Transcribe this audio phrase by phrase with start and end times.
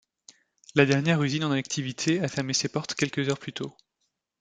[0.73, 3.77] La dernière usine en activité a fermé ses portes quelques heures plus tôt.